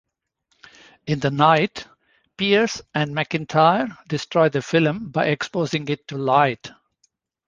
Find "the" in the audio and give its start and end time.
1.19-1.29, 4.49-4.63